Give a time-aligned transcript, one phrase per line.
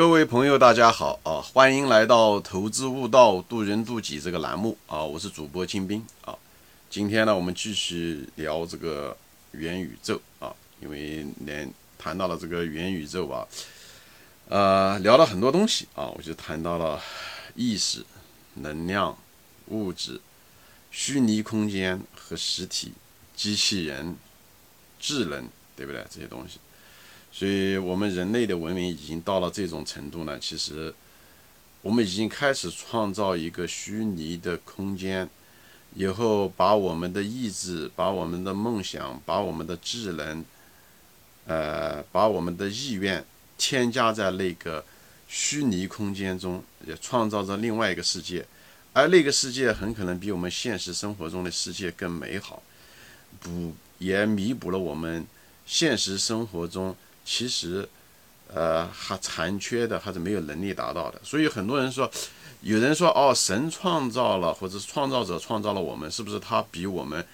[0.00, 1.42] 各位朋友，大家好啊！
[1.42, 5.04] 欢迎来到“投资悟道，渡人渡己”这个栏目啊！
[5.04, 6.34] 我是主播金兵啊。
[6.88, 9.14] 今天呢，我们继续聊这个
[9.50, 13.46] 元宇宙啊，因为连谈到了这个元宇宙啊，
[14.48, 16.98] 呃，聊了很多东西啊，我就谈到了
[17.54, 18.02] 意识、
[18.54, 19.14] 能量、
[19.66, 20.18] 物质、
[20.90, 22.94] 虚拟空间和实体、
[23.36, 24.16] 机器人、
[24.98, 25.46] 智能，
[25.76, 26.02] 对不对？
[26.08, 26.58] 这些东西。
[27.32, 30.38] 所以，我们人类的文明已经到了这种程度呢。
[30.40, 30.92] 其实，
[31.80, 35.30] 我们已经开始创造一个虚拟的空间，
[35.94, 40.44] 以后把我们的意志、把我们的梦想、把我们的智能，
[41.46, 43.24] 呃，把我们的意愿
[43.56, 44.84] 添加在那个
[45.28, 48.44] 虚拟空间中，也创造着另外一个世界。
[48.92, 52.60] 而那个世界很可能比我们现实生活中的世界更美好，
[53.38, 55.24] 补也弥补了我们
[55.64, 56.94] 现实生活中。
[57.24, 57.88] 其实，
[58.52, 61.20] 呃，还残缺的，还是没有能力达到的。
[61.22, 62.10] 所以很多人说，
[62.62, 67.24] 有人说哦，神创造了，或者是创造者创造了我们，是不是他比我们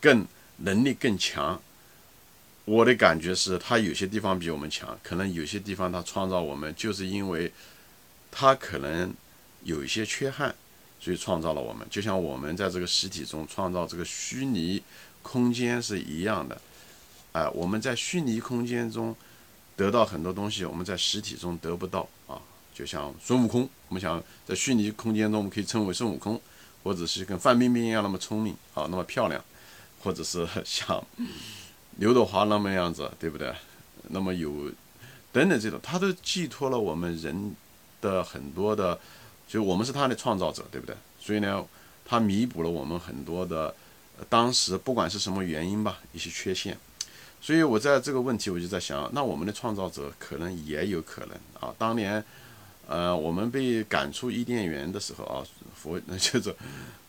[0.00, 0.26] 更
[0.58, 1.60] 能力更强？
[2.64, 7.52] 我的感觉是他有些地方比我们强，可能有些地方他创造我们，就是因为
[8.32, 9.14] 他可能
[9.62, 10.52] 有一些缺憾，
[10.98, 11.86] 所以创造了我们。
[11.88, 14.82] 就像我们在这个实体中创造这个虚拟
[15.22, 16.60] 空间是一样的，
[17.36, 19.14] 啊，我们在虚拟空间中。
[19.78, 22.40] 得到很多东西，我们在实体中得不到啊，
[22.74, 26.40] 就像孙悟空，我们想在虚拟空间中，我们可以称为孙悟空，
[26.82, 29.44] 或者是跟范冰冰一样那么聪明啊，那么漂亮，
[30.02, 31.04] 或者是 像
[31.98, 33.54] 刘德华那么样子，对不对？
[34.08, 34.50] 那么有
[35.30, 37.54] 等等这种，他都寄托了我们人
[38.00, 38.98] 的很多的，
[39.46, 40.96] 就我们是他的创造者，对不对？
[41.20, 41.62] 所以呢，
[42.02, 43.74] 他弥补了我们很多的
[44.30, 46.74] 当时不管是什么原因吧，一些缺陷。
[47.46, 51.72] 所以，我在这个问题，我就在想，那我们的创造者可能也有可能啊。
[51.78, 52.20] 当年，
[52.88, 56.52] 呃，我们被赶出伊甸园的时候啊，佛那就是，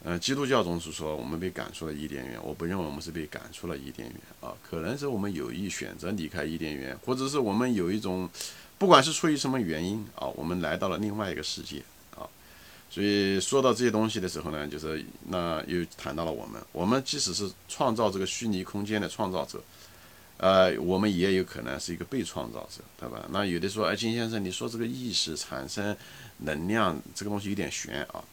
[0.04, 2.40] 呃，基督教中是说我们被赶出了伊甸园。
[2.44, 8.30] 我不认为我们是被赶出了伊甸园啊，可能是我们有意选择离开伊甸园，或者是我们有一种，
[8.78, 11.82] 不管是出于什么原因啊，我们来到了另外一个世界
[12.16, 12.22] 啊。
[12.92, 19.60] 所以说到这些东西的时候呢，就是那又谈到了我们，我们即使是创造这个虚拟空间的创造者。
[20.38, 23.26] 呃，我们也有可能是一个被创造者，对吧？
[23.32, 25.98] 那有的说，哎，金先生，你说这个意识产生
[26.38, 28.24] 能量这个东西有点悬啊。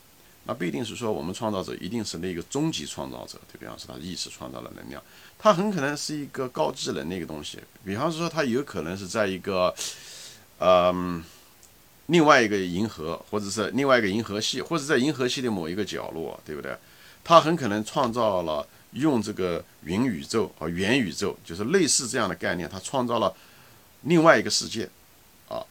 [0.46, 5.02] 那不一定是说我们创造者一定是那个终极创造者，对比方说他意识创造了能量，
[5.38, 7.58] 他很可能是一个高智能的一个东西。
[7.82, 9.74] 比方说，他有可能是在一个，
[10.58, 11.24] 嗯，
[12.08, 16.76] 另外一个银河，或者是另外一个银河系，或者在银河系的某一个角落，对不对？
[17.24, 18.68] 他很可能创造了。
[18.94, 23.32] 用这个云宇宙和元宇宙，就是类似这样的概念，他创造了
[24.02, 24.88] 另外一个世界，
[25.48, 25.62] 啊，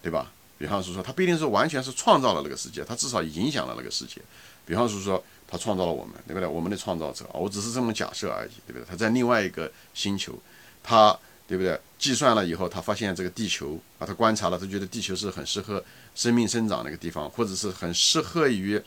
[0.00, 0.32] 对吧？
[0.58, 4.22] 比方是说，他不一定是完全是创造了那个世界，他至少影响了那个世界。
[4.64, 6.46] 比方说，说他创造了我们，对不对？
[6.46, 8.84] 我们的创造者，我只是这么假设而已，对不对？
[8.88, 10.38] 他在另外一个星球，
[10.84, 11.78] 他对不对？
[11.98, 15.84] 计算了以后，他发现这个地球，啊，他观察了，他觉得地球是很适合
[16.14, 18.80] 生命生长的一个地方，或者是很适合于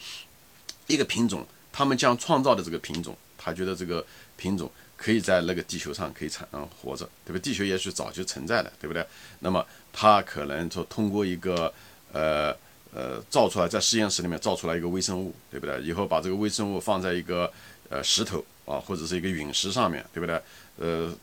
[0.87, 3.17] 一个品种，他们将创造的这个品种。
[3.45, 4.03] 他觉得这个
[4.35, 4.67] 品种
[4.97, 7.39] 可以在那个地球上可以产嗯活着，对吧？
[7.44, 9.06] 地球也许早就存在了，对不对？
[9.41, 9.63] 那么
[9.94, 11.72] 他可能说通过一个
[12.11, 12.51] 呃
[12.91, 15.79] 呃造出来，在实验室里面造出来一个微生物，对不对？
[15.83, 17.51] 以后把这个微生物放在一个
[17.89, 20.41] 呃石头啊或者是一个陨石上面，对不对？
[20.77, 21.13] 呃。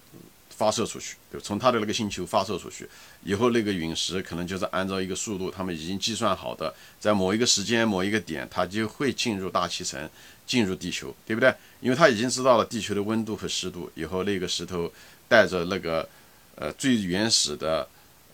[0.55, 2.89] 发射出去，对从他的那个星球发射出去
[3.25, 10.09] 以后，那个陨石可能就是按照一个速度，他们已经计算好的，在某一个时间、某一个点，它就会进入大气层，
[10.47, 11.53] 进入地球，对不对？
[11.81, 14.93] 因为它已经知道了地球的温度和湿度，以后那个石头
[15.29, 16.09] 带着那个
[16.55, 17.89] 呃最原始的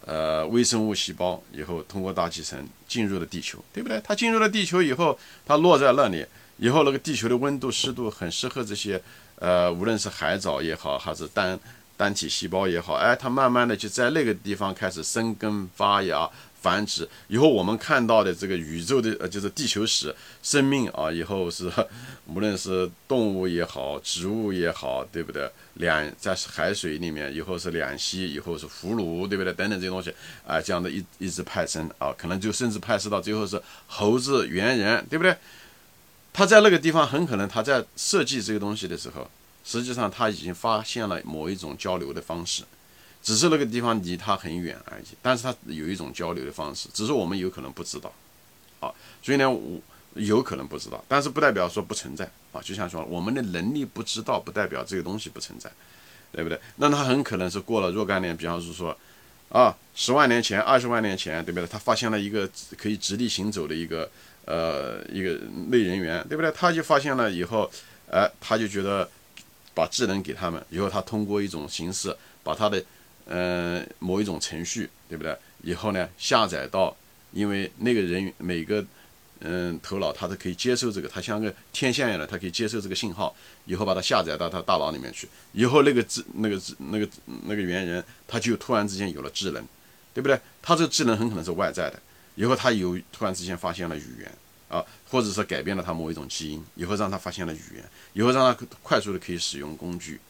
[0.04, 4.00] 呃微生物细胞，以后通过大气层进入了地球，对不对？
[4.04, 6.26] 它进入了地球以后，它落在那里
[6.58, 9.00] 以后，那个地球的温度、湿度很适合这些
[9.36, 11.58] 呃，无论是海藻也好，还是单。
[11.98, 16.30] 单体细胞也好，哎，它慢慢的就在那个地方开始生根发芽
[16.62, 17.08] 繁殖。
[17.26, 21.68] 以后我们看到的这个宇宙的呃，就是地球史生命啊，以后是
[22.26, 25.50] 无论是动物也好，植物也好，对不对？
[25.74, 29.52] 两在海水里面，以后是两栖，以后是俘虏，对不对？
[29.52, 30.14] 等等这些东西
[30.46, 35.36] 啊，这样的一一直派生啊，可能就甚至派生到最后是猴子、猿人，对不对？
[36.32, 39.28] 他在那个地方很可能他在设计这个东西的时候。
[39.68, 42.62] 实际上他已经发现了某一种交流的方式，
[43.22, 45.04] 只是那个地方离他很远而已。
[45.20, 48.10] 但是他有一种交流的方式，只是我们有可能不知道，
[48.80, 48.90] 啊，
[49.22, 49.78] 所以呢，我
[50.14, 52.62] 有可能不知道，但是不代表说不存在啊。
[52.62, 55.70] 就像说我们的能力不知道，不代表这个东西不存在，
[56.32, 56.58] 对不对？
[56.76, 58.96] 那他很可能是过了若干年，比方是说，
[59.50, 61.66] 啊，十万年前、二十万年前，对不对？
[61.66, 62.48] 他发现了一个
[62.78, 64.10] 可以直立行走的一个
[64.46, 65.38] 呃一个
[65.70, 66.50] 类人猿，对不对？
[66.52, 67.70] 他就发现了以后，
[68.10, 69.06] 哎，他就觉得
[69.78, 72.82] 把智能给他们，以后他通过一种形式把他的
[73.26, 75.36] 嗯某一种程序，对不对？
[75.62, 76.96] 以后呢下载到，
[77.32, 78.84] 因为那个人每个。
[79.40, 83.32] 嗯，头脑他都可以接受这个，他像个天线一样的，他可以接受这个信号，
[83.66, 87.08] 以后把它下载到他大脑里面去，以后那个智那个智那个
[87.46, 89.64] 那个猿人，他就突然之间有了智能，
[90.12, 90.36] 对不对？
[90.60, 92.02] 他这个智能很可能是外在的，
[92.34, 94.32] 以后他有突然之间发现了语言
[94.68, 100.20] 啊，或者是改变了他某一种基因，以后让他发现了语言，以后让他快速的可以使用工具，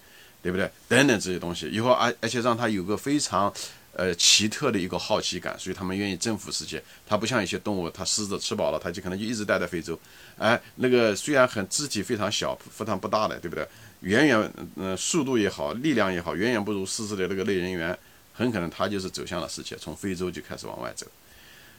[0.42, 0.70] 对不对？
[0.88, 3.52] 等等这些东西，以后而而且让他有个非常。
[3.94, 6.80] 呃，奇特的一个好奇感，所以他们愿意征服世界。
[7.04, 9.98] 它不像一些动物，它狮子吃饱了，它就可能就一直待在非洲。
[10.36, 13.66] 哎，那个虽然很肢体非常小，非常不大的，对不对？
[14.02, 17.98] 远远，嗯，速度也好，力量也好，远远不如狮子的那个类人猿。
[18.32, 21.04] 很可能他就是走向了世界，从非洲就开始往外走。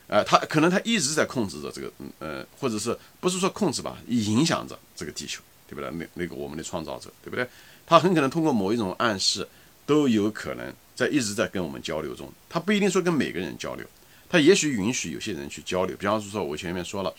[0.09, 5.89] 呃，他可能他一直在控制着这个，呃，或者是不是说控制吧，影响着这个地球，对不对？
[5.91, 7.47] 那那个我们的创造者，对不对？
[7.85, 9.47] 他很可能通过某一种暗示，
[9.85, 10.73] 都有可能。
[10.95, 13.87] 在一直在跟我们交流中，他不一定说跟每个人交流，
[14.27, 15.95] 他也许允许有些人去交流。
[15.95, 17.15] 比方说，我前面说了，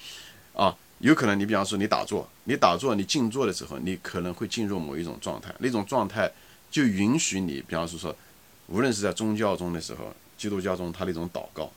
[0.52, 6.30] 啊，有可能你比方说你打坐，你打坐你静坐的时候，你可能会进入某一种状态，那种状态
[6.70, 8.14] 就允许你，比方说说，
[8.66, 11.72] 无论是在宗教中的时候，基督教中他那种祷告，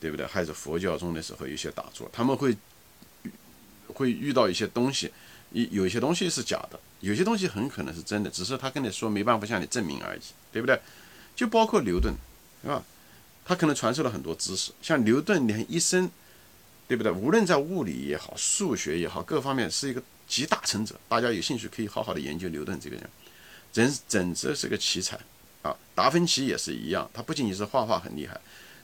[0.00, 0.26] 对不对？
[0.26, 2.56] 还是佛教中的时候有些打坐，他们会
[3.88, 5.10] 会遇到一些东西，
[5.52, 10.20] 有有些东西是假的，有些东西很可能是真的，只是他跟你说没办法向你证明而已，
[10.52, 10.80] 对不对？
[11.34, 12.14] 就包括牛顿，
[12.62, 12.82] 对吧？
[13.44, 16.10] 他可能传授了很多知识，像牛顿连一生，
[16.86, 17.10] 对不对？
[17.10, 20.94] 无论在物理也好，数学也好，各方面是一个集大成者。
[21.08, 23.10] 大家有兴趣可以好好的研究牛顿这个人，
[23.72, 25.18] 人简直是个奇才
[25.62, 25.74] 啊！
[25.94, 28.38] 达芬奇也是一样，他不仅仅是画画很厉害，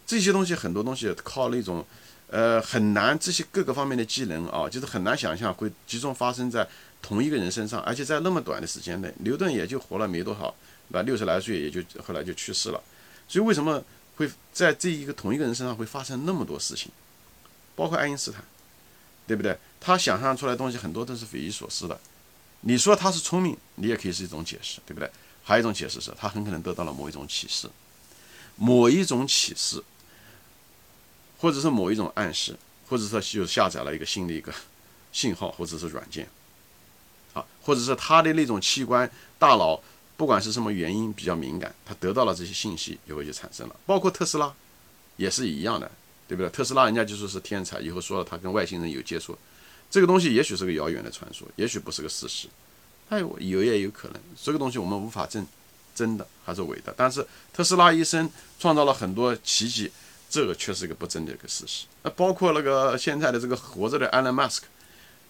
[0.06, 1.85] 这些东西很多东西靠那种，
[2.29, 6.67] 呃，很难这些各个方面的技能啊，就是很难想象会集中发生在
[7.01, 10.55] 同一个人身上，而且在那么短的时间内，牛顿也就活了没多少。
[10.89, 12.83] 那六十来岁也就后来就去世了，
[13.27, 13.83] 所以为什么
[14.17, 16.93] 会在这一个同一个人身上会发生那么多事情？
[17.75, 18.45] 包括爱因斯坦，
[19.27, 19.59] 对不对？
[19.81, 21.99] 他想象出来的东西很多都是匪夷所思的。
[22.61, 25.11] 你说他是聪明，你也可以是一种解释，对不对？
[25.43, 27.69] 还有一种解释是他很可能得到了某一种启示，
[28.56, 29.83] 某一种启示，
[31.44, 32.56] 或者是某一种暗示，
[32.88, 34.50] 或者说就下载了一个新的一个
[35.12, 36.26] 信号或者是软件，
[37.35, 39.79] 啊，或者是他的那种器官大脑。
[40.17, 43.75] 不管是什么原因比较敏感，他得到了这些信息以后就产生了。
[43.85, 44.55] 包括特斯拉，
[45.17, 45.91] 也是一样的，
[46.29, 46.49] 对不对？
[46.50, 49.37] 特斯拉人家就说是天才，以后说了他跟外星人有接触，
[49.91, 52.46] 这个东西也许是个遥远的传说，也许不是个事实，
[53.11, 54.20] 它有有也有可能。
[54.41, 55.44] 这个东西我们无法证
[55.96, 56.94] 真的还是伪的。
[56.96, 58.31] 但是特斯拉一生
[58.61, 59.91] 创造了很多奇迹，
[60.35, 61.87] 这个却是一个不争的一个事实。
[62.03, 64.63] 那包括那个现在的这个活着的 Elon Musk，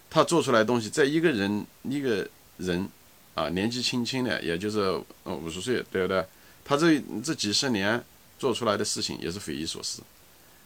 [0.09, 2.89] 他做出来的东西，在一个人一个人。
[3.35, 6.25] 啊，年纪轻轻的，也就是五十岁，对不对？
[6.63, 8.01] 他这这几十年
[8.39, 10.01] 做出来的事情也是匪夷所思，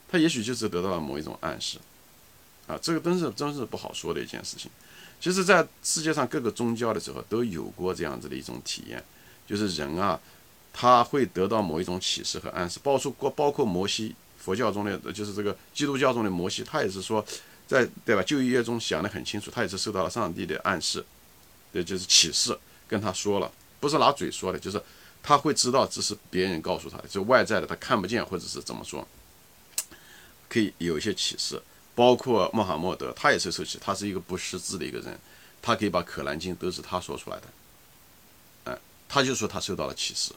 [0.08, 1.80] 他也许就是得到了某一种暗示，
[2.68, 4.70] 啊，这个真是真是不好说的一件事情。
[5.20, 9.04] 其实，在世界上各个宗教的时候都有过这样子的一种体验，
[9.48, 10.20] 就是人啊，
[10.72, 14.16] 他会得到某一种启示和暗示，包括包括摩西，
[14.50, 17.24] 佛教中的就是这个基督教中的摩西，他也是说，
[17.68, 18.24] 在对吧？
[18.24, 21.06] 旧约中想得很清楚，他也是受到了上帝的暗示。
[21.72, 24.82] 也，就是启示跟他说了，不是拿嘴说的，就是
[25.22, 29.08] 他会知道这是别人告诉他的，就外在的他看不见或者是怎么说，
[30.50, 31.62] 可以有一些启示。
[31.94, 35.20] 包括穆罕默德，他也是受启，他是一个不识字的一个人，
[35.62, 37.44] 他可以把《可兰经》都是他说出来的，
[38.72, 40.32] 哎，他就说他受到了启示。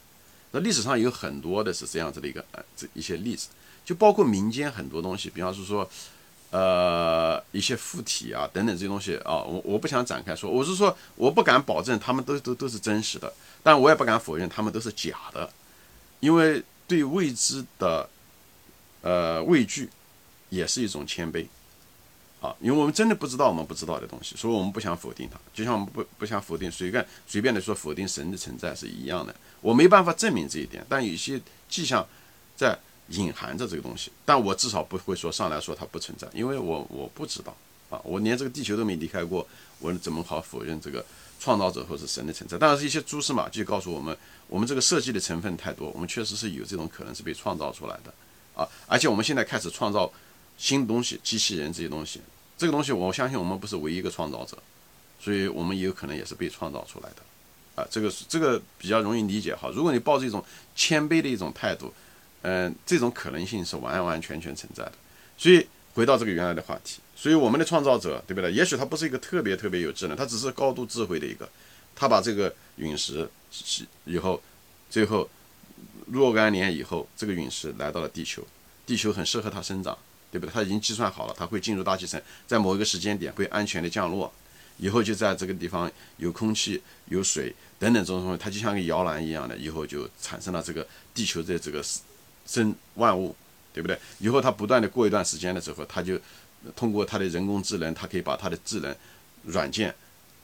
[0.50, 3.48] 那历史上有很多的是这样子的一个呃这一些例子，
[3.84, 5.88] 就包括民间很多东西，比方是说。
[6.54, 15.48] 呃，一些附体啊，等等这些东西啊，我我不想展开说，我是说，我不敢保证他们都都都是真实的，但我也不敢否认他们都是假的，
[16.20, 18.06] 因为对未知的
[19.00, 19.88] 呃畏惧
[20.50, 21.46] 也是一种谦卑
[22.42, 32.06] 啊，因为我们真的不知道我们不知道的东西，所以我们不想否定它，就像我们不不想否定随便随便的说否定神的存在是一样的，我没办法证明这一点，但有些迹象
[32.54, 32.78] 在。
[33.08, 37.54] 隐含着这个东西，但我至少不会说上来说它不存在，因为我我不知道
[37.90, 39.46] 啊，我连这个地球都没离开过，
[39.80, 41.04] 我怎么好否认这个
[41.38, 42.56] 创造者或者神的存在？
[42.56, 44.16] 当然是一些蛛丝马迹告诉我们，
[44.46, 48.14] 我们这个设计的成分太多，我们确实是有这种可能是被创造出来的
[48.54, 50.10] 啊，而且我们现在开始创造
[50.56, 52.20] 新东西，机器人这些东西，
[52.56, 54.56] 这个东西我相信我们不是唯一一个创造者，
[55.20, 59.70] 所以我们也有可能也是被创造出来的啊，这个是这个比较容易理解哈。
[59.74, 60.42] 如果你抱着一种
[60.74, 61.92] 谦卑的一种态度。
[62.42, 64.92] 嗯，这种可能性是完完全全存在的。
[65.38, 68.52] 所以回到这个原来的话题，所以我们的创造者，对不对？
[68.52, 71.48] 也许他不是一个特别特别有智能，他只是高度智慧的一个，
[71.94, 74.42] 他把这个陨石是以后，
[74.88, 75.28] 最后
[76.06, 78.46] 若干年以后，这个陨石来到了地球，
[78.86, 79.96] 地球很适合它生长，
[80.30, 80.52] 对不对？
[80.52, 84.32] 他已经计算好了，它会进入大气层，在某一个时间点会安全的降落。
[84.78, 90.84] 以后就在这个地方有空气、有水等等这种东西，它就像个摇篮一样的，以后就产生了这个
[91.14, 91.84] 地球的这个
[92.46, 93.34] 生万物，
[93.72, 93.98] 对不对？
[94.18, 96.18] 以后它不断的过一段时间的时候，它就
[96.76, 98.94] 通过它的人工智能，它可以把它的智能
[99.44, 99.94] 软件，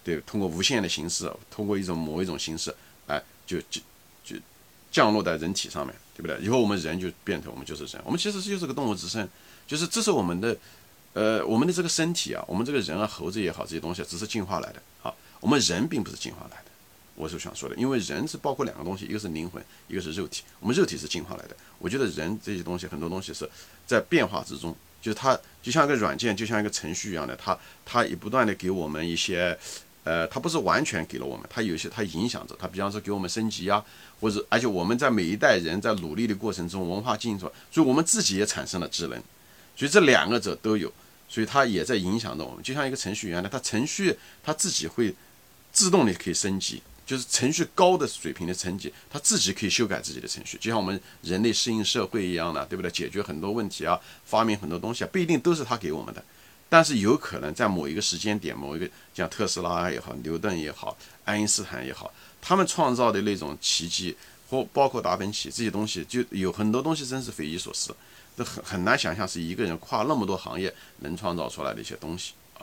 [0.03, 2.75] 对，通过无线的形式，通过一种某一种形式，
[3.07, 3.81] 哎，就就
[4.25, 4.37] 就
[4.91, 6.39] 降落在人体上面，对不对？
[6.41, 9.29] 以后我们人就变成我们就是人，我们其实就是个动物之身，
[9.67, 10.57] 就是这是我们的。
[11.15, 14.81] 呃，我们的这个身体啊，我们这个人啊，猴子也好，这些东西只是进化来的。
[15.01, 16.68] 好，我们人并不是进化来的，
[17.19, 20.45] 我是想说的，因为人是包括两个东西，一个是灵魂，一个是肉体。
[20.61, 21.57] 我们肉体是进化来的。
[21.81, 23.49] 我觉得人这些东西，很多东西是
[23.85, 29.59] 在变化之中，就是它就像一个软件，就像一个程序一样的，它它也不断的给我们一些，
[30.05, 33.85] 呃，它不是完全给了我们，它有些它影响着，它比方说给我们升级啊，
[34.21, 39.21] 或者而且我们在每一代人在努力的过程中，文化进程，所以我们自己也产生了智能。
[39.77, 40.93] 所以这两个者都有，
[41.29, 42.63] 所以它也在影响着我们。
[42.63, 45.15] 就像一个程序员呢，它程序它自己会
[45.73, 50.59] 自动的可以升级，就是程序高的水平的层级，它自己可以修改自己的程序。
[50.59, 52.91] 就像我们人类适应社会一样的，对不对？
[52.91, 56.23] 解决很多问题啊，发明很多东西啊，不一定都是他给我们的，
[56.69, 62.13] 但是有可能在某一个时间点，某一个像特斯拉也好，牛顿也好，爱因斯坦也好，
[62.43, 64.15] 他们创造的那种奇迹，
[64.51, 67.97] 或包括达芬奇这些东西，就有很多东西真是匪夷所思。
[68.37, 72.63] 这很很难想象是一个人跨那么多行业能创造出来的一些东西啊！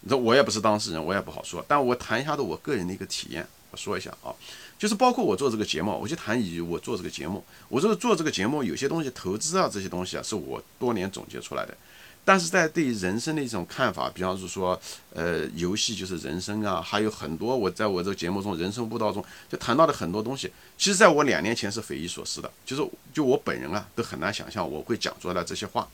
[0.00, 1.64] 你说我也不是当事人，我也不好说。
[1.66, 4.34] 但我谈一下的我个人的一个体验，说一下啊，
[4.78, 11.76] 就是包括我做这个节目，我就谈以我做这个节目，我这个做这个节目有些东西投资啊这些东西啊，是我多年总结出来的。
[12.24, 14.76] 但是在对人生的一种看法，比方是说，
[15.14, 25.88] 呃，游戏就是人生啊，还有很多我在我这个节目中人生悟道中就谈到的很多东西，其实在我两年前是匪夷所思的，就是就我本人啊都很难想象我会讲出来这些话。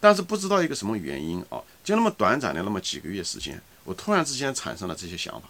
[0.00, 5.46] 但是不知道一个什么原因啊，就那么短暂的那么几个月时间，我突然之间产生了这些想法，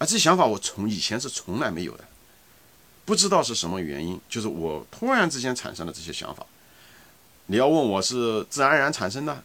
[0.00, 2.04] 而这想法我从以前是从来没有的，
[3.04, 6.46] 不知道是什么原因，就是我突然之间产生了这些想法。
[7.46, 9.44] 你要问我是自然而然产生的，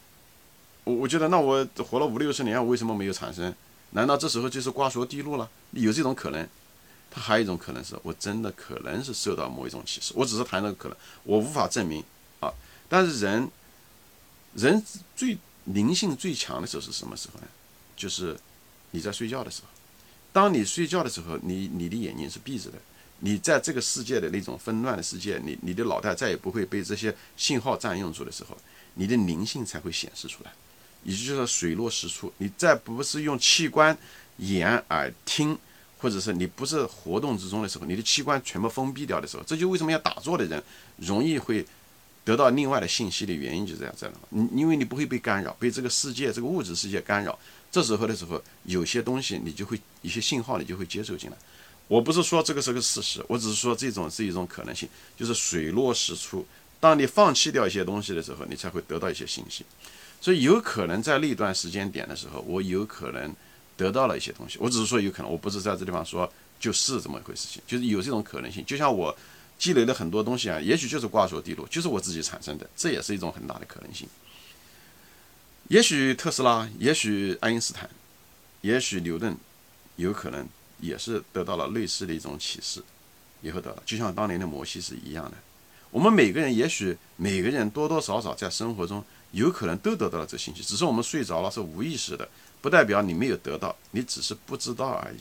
[0.84, 3.54] 我我觉得那我活了五六十年，我为什么没有产生？
[3.90, 5.46] 难道这时候就是瓜熟蒂落了？
[5.72, 6.48] 有这种可能？
[7.10, 12.02] 它还有一种可能是我真的可能是受到某一种启示，我只是谈这个可能，我无法证明
[12.40, 12.50] 啊。
[12.88, 13.50] 但是人，
[14.54, 14.82] 人
[15.14, 17.46] 最灵性最强的时候是什么时候呢？
[17.94, 18.34] 就是
[18.92, 19.68] 你在睡觉的时候。
[20.36, 22.76] 当你睡觉的时候，你你的眼睛是闭着的。
[23.20, 28.54] 你在这个世界的那种纷乱的世界，你你的脑袋再也不会被这些信号占用住的时候，
[28.96, 30.52] 你的灵性才会显示出来，
[31.04, 32.30] 也就是说水落石出。
[32.36, 33.96] 你再不是用器官
[34.36, 35.58] 眼耳听，
[35.96, 40.62] 或者是你不是活动之中的时候，你的器官全部封闭掉的时候，这就为什么要打坐的人
[40.98, 41.64] 容易会
[42.26, 44.14] 得到另外的信息的原因就这样在了。
[44.30, 47.38] 你因为你不会被干扰，被这个世界这个物质世界干扰，
[47.70, 51.36] 这时候的时候，有些东西你就会一些信号你就会接受进来。
[51.86, 56.44] 我不是说这个是个事实，我只是说这种是一种可能性，就是水落石出。
[56.80, 59.64] 当你放弃掉一些东西的时候，你才会得到一些信息。
[60.20, 63.32] 所以有可能在那段时间点的时候，我有可能
[63.76, 64.58] 得到了一些东西。
[64.60, 66.28] 我只是说有可能，我不是在这地方说
[66.58, 68.64] 就是这么一回事情，就是有这种可能性。
[68.66, 69.16] 就像我
[69.58, 74.08] 积累了很多东西啊，也许就是挂锁地落，就是我自己产生的，这也是一种很大的可能性。
[75.68, 77.90] 也许特斯拉，也许爱因斯坦，
[78.60, 79.36] 也许牛顿，
[79.96, 80.46] 有可能。
[80.78, 82.82] 也是得到了类似的一种启示，
[83.40, 85.32] 以后得了，就像当年的摩西是一样的。
[85.90, 92.28] 我们每个人，也许每个人多多少少在生活中有可能都得到了这信息，只是我们睡着了是无意识的，
[92.60, 95.16] 不代表你没有得到，你只是不知道而已。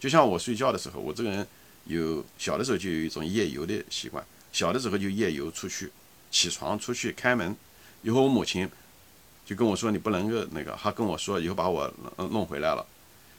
[0.00, 1.46] 就像我睡觉的时候，我这个人
[1.88, 5.90] 有小的时候就有一种夜游的习惯，小的时候就夜游出去，
[6.30, 7.56] 起床出去开门，
[8.02, 8.68] 以后我母亲
[9.44, 11.92] 就跟我说你不能够那个，她跟我说以后把我
[12.30, 12.86] 弄回来了。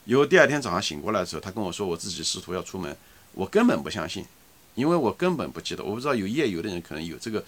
[0.05, 2.95] 以后第二天早上醒过来的时候，他跟我说我自己试图要出门，
[3.33, 4.25] 我根本不相信，
[4.73, 5.83] 因为我根本不记得。
[5.83, 7.43] 我不知道有夜游的人可能有这个，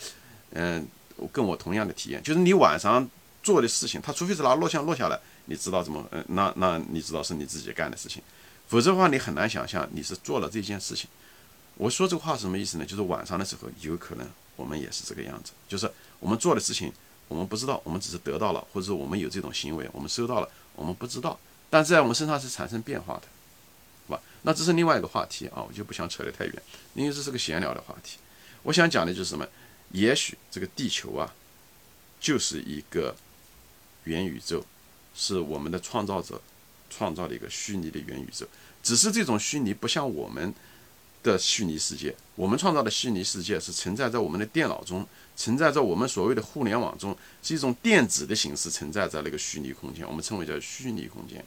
[0.52, 0.86] 嗯，
[1.32, 3.10] 跟我同样的体验，就是你晚上
[3.42, 8.22] 做的事情，他除非是拿录像录下来，你知道怎么，嗯，那那你知道是你自己干的事情，
[8.72, 11.10] 否则的话你很难想象你是做了这件事情。
[11.76, 12.86] 我说这个话什么意思呢？
[12.86, 14.26] 就是晚上的时候有可能
[14.56, 16.90] 我们也是这个样子，就是我们做的事情
[17.28, 21.38] 我们不知道，我们只是得到了，或者说我们有这种行为，我们收到了，我们不知道。
[21.70, 23.24] 但在我们身上是产生变化的，
[24.06, 24.22] 是吧？
[24.44, 26.64] 那这是另外一个话题啊，我就不想扯得太远，
[26.94, 28.20] 因为这是个闲聊的话题。
[28.64, 29.46] 我想讲的就是什么？
[29.92, 31.34] 也许这个地球啊，
[32.22, 33.14] 就是一个
[34.06, 34.64] 元宇宙，
[35.14, 36.42] 是我们的创造者
[36.92, 38.46] 创造了一个虚拟的元宇宙。
[38.84, 40.54] 只是这种虚拟不像我们
[41.24, 51.46] 的虚拟世界，我们创造的虚拟世界是存在在我们的电脑中，存在在我们所谓的互联网中，是一种电子的形式存在在那个虚拟空间，我们称为叫虚拟空间，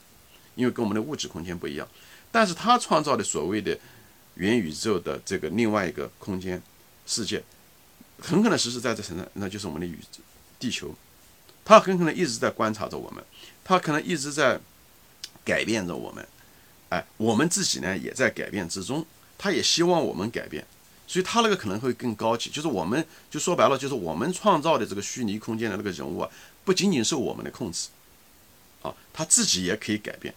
[0.54, 1.88] 因为跟我们的物质空间不一样。
[2.30, 3.76] 但是他创造的所谓的
[4.34, 6.62] 元宇宙的这个另外一个空间
[7.04, 7.42] 世界，
[8.20, 10.20] 很可能实实在在存在，那就是我们的宇宙
[10.60, 10.94] 地球，
[11.64, 13.24] 他很可能一直在观察着我们，
[13.64, 14.60] 他可能一直在
[15.44, 16.26] 改变着我们，
[16.88, 19.04] 哎，我们自己呢也在改变之中，
[19.36, 20.64] 他也希望我们改变，
[21.06, 26.30] 所以他那个可能会更高级，就是我们就说白了，就是我们创造的这个虚拟空间的那个人物啊，
[26.64, 27.88] 不仅仅受我们的控制，
[28.82, 30.34] 啊，他自己也可以改变。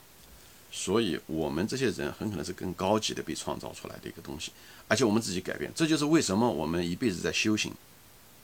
[0.69, 4.51] 所以，我们这些人很可能是更高级的被创造出来的一个东西，
[4.87, 7.73] 而且我们自己改变，这就是为什么我们一辈子在修行，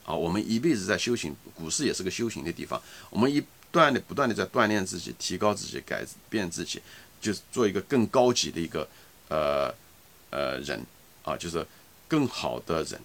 [0.06, 3.44] 啊，我们一辈子在修行，股市也是个修行的地方，我们一
[3.74, 6.82] 段的不断的在锻炼自己，提高自己，改变自己，
[7.20, 8.88] 就是做一个更高级的一个
[9.28, 9.74] 呃
[10.30, 10.82] 呃人
[11.24, 11.66] 啊，就是
[12.08, 13.02] 更好的人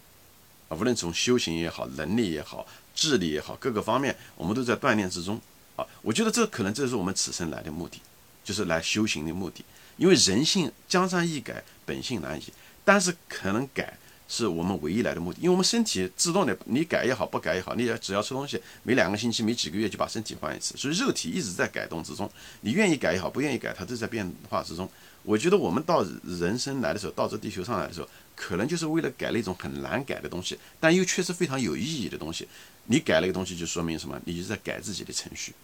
[0.69, 5.41] 啊，无论从修行也好，能力也好，智力也好，各个方面，我们都在锻炼之中
[5.75, 8.01] 啊，我觉得这可能这是我们此生来的目的。
[8.45, 9.63] 就是来修行的目的，
[9.99, 12.45] 因为人性江山易改，本性难移。
[12.83, 13.99] 但是可能改
[14.29, 22.31] 是我们唯一来的目的，因为我们身体自动的，你改也好，不改也好，你只要吃东西，每两个星期、每几个月就把身体换一次，所以肉体一直在改动之中。
[22.61, 24.87] 你愿意改也好，不愿意改，它都在变化之中。
[25.23, 32.47] 我觉得我们到人生来的时候，到这地球上来的时候，可能就是为了改了一种很难改的东西，但又确实非常有意义的东西。
[32.85, 34.21] 你改了一个东西，就说明什么？
[34.25, 35.55] 你是在改自己的程序，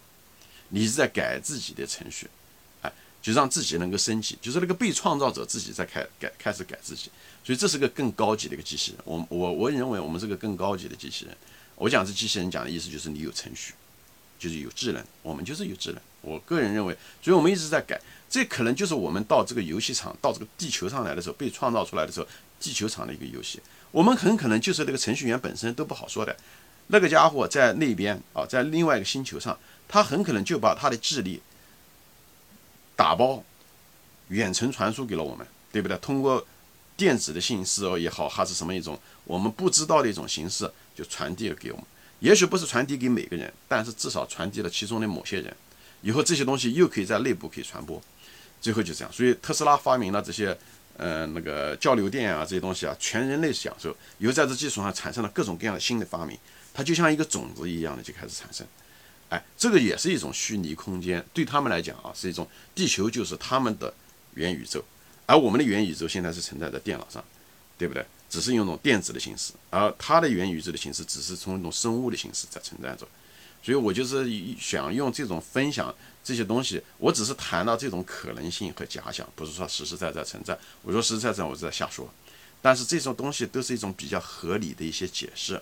[0.69, 2.27] 你是在改自己的程序。
[3.25, 7.09] 就让自己能够升级，就是那个被创造者自己在开改开始改自己，
[7.43, 9.01] 所以这是个更高级的一个机器人。
[9.03, 11.35] 我我我认为我们是个更高级的机器人。
[11.73, 13.73] 我讲这机器人讲的意思就是你有程序，
[14.37, 15.99] 就是有智能，我们就是有智能。
[16.21, 22.27] 我个人认为，所以我们一直在改，这可能就是我们到这个游戏场到这个地球上来的时候被创造出来的时候，
[22.59, 23.59] 地球场的一个游戏。
[23.89, 26.37] 我们很可能就是那个程序员本身都不好说的，
[26.89, 29.57] 那个家伙在那边啊，在另外一个星球上，
[29.87, 31.41] 他很可能就把他的智力。
[32.95, 33.43] 打包，
[34.29, 35.97] 远程传输给了我们，对不对？
[35.97, 36.45] 通过
[36.95, 41.85] 电子的信息哦也好，还是什么一种我们不知道的一种形式，就传递了给我们。
[42.19, 45.55] 也许不是传递给每个人，但是至少传递了其中的某些人。
[46.01, 48.01] 以后这些东西又可以在内部可以传播。
[48.61, 50.57] 最后就这样，所以特斯拉发明了这些，
[50.97, 53.95] 呃，那个交流电啊这些东西啊，全人类享受。
[54.17, 56.37] 以后在这基础上产生了各种各样的新的发明，
[56.73, 58.65] 它就像一个种子一样的就开始产生。
[59.29, 63.91] 哎，这个也是一种虚拟空间，对他们来讲啊，是一种地球就是他们的
[64.35, 64.83] 元宇宙，
[65.25, 67.23] 而我们的元宇宙现在是存在在电脑上，
[67.75, 68.05] 对不对？
[68.29, 73.07] 只是用一种电子的形式，而它的元宇宙的形式只是从一种生物的形式在存在着。
[73.63, 80.55] 所以我就是想用这种分享这些东西，我只是谈到这种可能性和假想，不是说实实在在存在。
[80.83, 82.07] 我说实实在在，我是在瞎说。
[82.61, 85.59] 但是这种东西都是一种比较合理的一些解释，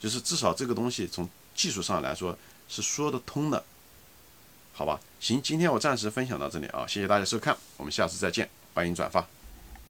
[0.00, 1.28] 就是至少这个东西从。
[1.58, 3.64] 技术上来说是说得通的，
[4.72, 5.00] 好吧？
[5.18, 9.37] 行，今天我暂时分享到这里啊，谢谢大家收看，我们下次再见，欢迎转发。